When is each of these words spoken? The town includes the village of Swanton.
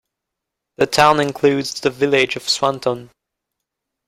The 0.77 0.87
town 0.87 1.19
includes 1.19 1.79
the 1.79 1.91
village 1.91 2.35
of 2.35 2.49
Swanton. 2.49 3.11